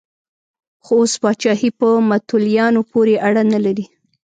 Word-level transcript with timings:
خو 0.83 0.93
اوس 1.01 1.13
پاچاهي 1.21 1.69
په 1.79 1.87
متولیانو 2.09 2.81
پورې 2.91 3.15
اړه 3.27 3.41
نه 3.53 3.59
لري. 3.65 3.85